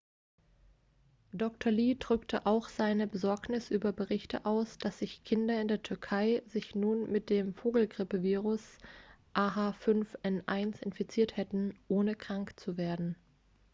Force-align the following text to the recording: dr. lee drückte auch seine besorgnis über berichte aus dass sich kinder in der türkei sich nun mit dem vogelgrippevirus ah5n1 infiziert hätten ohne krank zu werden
dr. 1.31 1.71
lee 1.71 1.93
drückte 1.93 2.47
auch 2.47 2.69
seine 2.69 3.05
besorgnis 3.05 3.69
über 3.69 3.91
berichte 3.91 4.47
aus 4.47 4.79
dass 4.79 4.97
sich 4.97 5.23
kinder 5.23 5.61
in 5.61 5.67
der 5.67 5.83
türkei 5.83 6.41
sich 6.47 6.73
nun 6.73 7.11
mit 7.11 7.29
dem 7.29 7.53
vogelgrippevirus 7.53 8.79
ah5n1 9.35 10.81
infiziert 10.81 11.37
hätten 11.37 11.77
ohne 11.87 12.15
krank 12.15 12.59
zu 12.59 12.77
werden 12.77 13.15